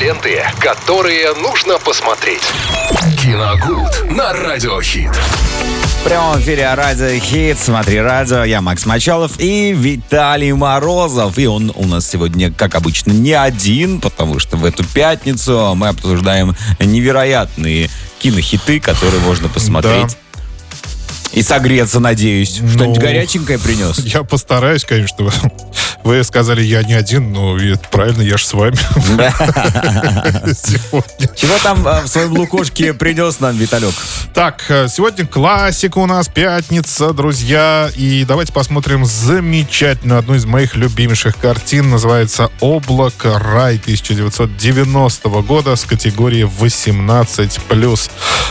[0.00, 2.42] Ленты, которые нужно посмотреть.
[3.22, 5.10] Киногуд на Радиохит.
[5.10, 7.58] В прямом эфире Радио Хит.
[7.58, 8.44] Смотри радио.
[8.44, 11.38] Я Макс Мачалов и Виталий Морозов.
[11.38, 15.88] И он у нас сегодня, как обычно, не один, потому что в эту пятницу мы
[15.88, 17.88] обсуждаем невероятные
[18.18, 20.16] кинохиты, которые можно посмотреть.
[21.32, 22.56] И согреться, надеюсь.
[22.56, 23.98] Что-нибудь Ну, горяченькое принес.
[23.98, 25.30] Я постараюсь, конечно.
[26.06, 28.76] Вы сказали, я не один, но и это правильно, я же с вами.
[31.34, 33.92] Чего там э, в своем лукошке принес нам Виталек?
[34.32, 37.90] Так, э, сегодня классика у нас, пятница, друзья.
[37.96, 41.90] И давайте посмотрим замечательно одну из моих любимейших картин.
[41.90, 43.40] Называется «Облако.
[43.40, 48.10] Рай» 1990 года с категории 18+.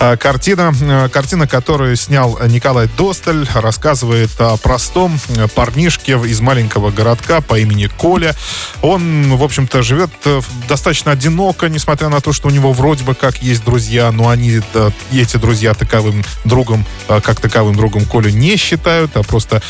[0.00, 6.90] А, Картина, э, картина, которую снял Николай Досталь, рассказывает о простом э, парнишке из маленького
[6.90, 8.34] городка по имени Коля.
[8.82, 13.14] Он, в общем-то, живет э, достаточно одиноко, несмотря на то, что у него вроде бы
[13.14, 18.30] как есть друзья, но они, да, эти друзья таковым другом, э, как таковым другом Колю
[18.30, 19.62] не считают, а просто,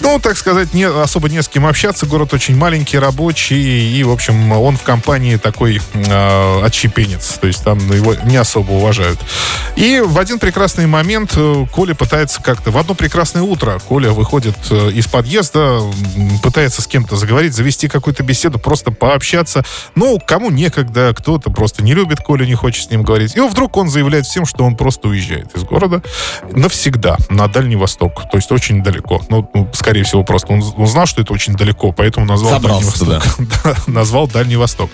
[0.00, 2.06] ну, так сказать, не, особо не с кем общаться.
[2.06, 7.64] Город очень маленький, рабочий, и, в общем, он в компании такой э, отщепенец, то есть
[7.64, 9.18] там его не особо уважают.
[9.76, 12.70] И в один прекрасный момент э, Коля пытается как-то...
[12.70, 15.80] В одно прекрасное утро Коля выходит э, из подъезда,
[16.42, 19.64] пытается с кем-то заговорить, завести какую-то беседу, просто пообщаться.
[19.94, 23.36] Ну, кому некогда, кто-то просто не любит Коля, не хочет с ним говорить.
[23.36, 26.02] И вдруг он заявляет всем, что он просто уезжает из города
[26.52, 28.22] навсегда на Дальний Восток.
[28.30, 29.22] То есть очень далеко.
[29.28, 29.48] Ну,
[29.86, 33.46] скорее всего, просто он, он знал, что это очень далеко, поэтому назвал Забрался Дальний Восток.
[33.64, 34.90] Да, назвал Дальний Восток.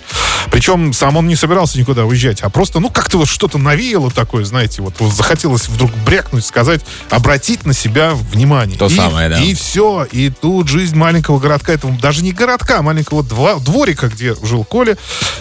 [0.50, 4.44] Причем сам он не собирался никуда уезжать, а просто, ну, как-то вот что-то навеяло такое,
[4.44, 8.76] знаете, вот, вот захотелось вдруг брякнуть, сказать, обратить на себя внимание.
[8.76, 9.40] То и, самое, да.
[9.40, 10.04] И все.
[10.12, 14.62] И тут жизнь маленького городка, этого даже не городка, а маленького два, дворика, где жил
[14.62, 14.98] Коля,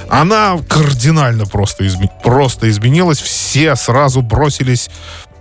[0.07, 3.19] она кардинально просто, изме- просто изменилась.
[3.19, 4.89] Все сразу бросились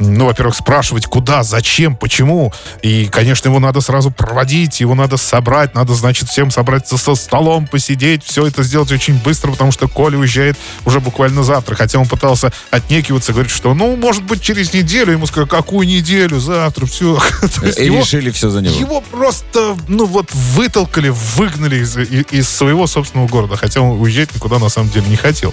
[0.00, 2.52] ну, во-первых, спрашивать, куда, зачем, почему.
[2.82, 7.66] И, конечно, его надо сразу проводить, его надо собрать, надо, значит, всем собраться со столом,
[7.66, 10.56] посидеть, все это сделать очень быстро, потому что Коля уезжает
[10.86, 11.74] уже буквально завтра.
[11.74, 15.12] Хотя он пытался отнекиваться, говорит, что, ну, может быть, через неделю.
[15.12, 17.18] Ему сказали, какую неделю, завтра, все.
[17.76, 18.74] И его- решили все за него.
[18.74, 24.58] его просто, ну вот, вытолкали, выгнали из, из своего собственного города, хотя он уезжать никуда
[24.58, 25.52] на самом деле не хотел.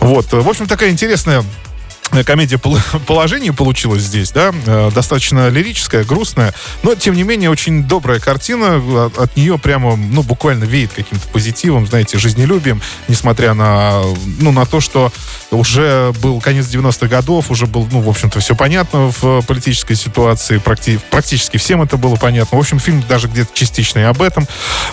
[0.00, 1.44] Вот, в общем, такая интересная
[2.24, 7.84] комедия пол- положения получилась здесь, да, э, достаточно лирическая, грустная, но, тем не менее, очень
[7.84, 14.02] добрая картина, от, от нее прямо, ну, буквально веет каким-то позитивом, знаете, жизнелюбием, несмотря на,
[14.40, 15.12] ну, на то, что
[15.50, 20.58] уже был конец 90-х годов, уже был, ну, в общем-то, все понятно в политической ситуации,
[20.58, 22.56] практи- практически всем это было понятно.
[22.56, 24.46] В общем, фильм даже где-то частично и об этом,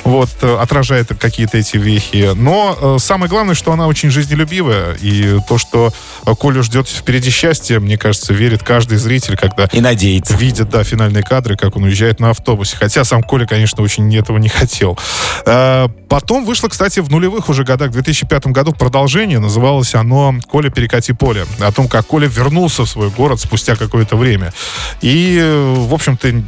[0.04, 2.32] вот, э, отражает какие-то эти вехи.
[2.36, 5.94] Но э, самое главное, что она очень жизнелюбивая, и то, что
[6.26, 10.36] э, Колю ждет впереди счастье, мне кажется, верит каждый зритель, когда И надеется.
[10.36, 12.76] видит, да, финальные кадры, как он уезжает на автобусе.
[12.78, 14.98] Хотя сам Коля, конечно, очень этого не хотел.
[15.46, 19.40] Э, Потом вышло, кстати, в нулевых уже годах, в 2005 году продолжение.
[19.40, 21.46] Называлось оно «Коля, перекати поле».
[21.60, 24.54] О том, как Коля вернулся в свой город спустя какое-то время.
[25.02, 25.42] И,
[25.76, 26.44] в общем-то,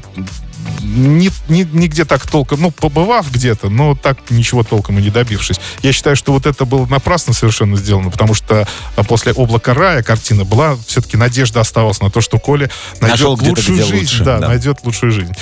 [0.86, 5.60] ни, ни- нигде так толком, ну, побывав где-то, но так ничего толком и не добившись.
[5.82, 10.04] Я считаю, что вот это было напрасно совершенно сделано, потому что а, после «Облака рая»
[10.04, 12.70] картина была, все-таки надежда оставалась на то, что Коля
[13.02, 13.96] найдет Нашел лучшую жизнь.
[13.96, 14.48] лучше, да, да.
[14.50, 15.34] найдет лучшую жизнь.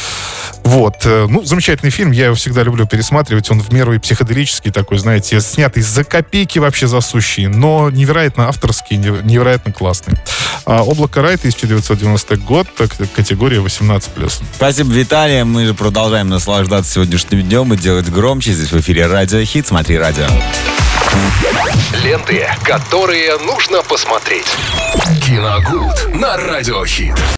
[0.63, 1.05] Вот.
[1.05, 3.49] э, Ну, замечательный фильм, я его всегда люблю пересматривать.
[3.51, 8.97] Он в меру и психоделический такой, знаете, снятый за копейки вообще засущий, но невероятно авторский,
[8.97, 10.17] неверо- невероятно классный.
[10.65, 12.67] А «Облако рая» 1990 год,
[13.15, 14.41] категория 18+.
[14.55, 15.32] Спасибо, Виталий.
[15.41, 18.53] Мы же продолжаем наслаждаться сегодняшним днем и делать громче.
[18.53, 19.65] Здесь в эфире Радио Хит.
[19.65, 20.27] Смотри радио.
[22.03, 24.45] Ленты, которые нужно посмотреть.
[25.25, 27.15] Киногуд на Радиохит.